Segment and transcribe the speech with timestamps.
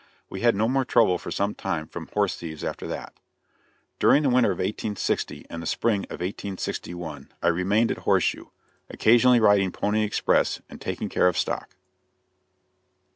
[0.31, 3.13] We had no more trouble for some time from horse thieves after that.
[3.99, 8.47] During the winter of 1860 and the spring of 1861 I remained at Horseshoe,
[8.89, 11.75] occasionally riding pony express and taking care of stock.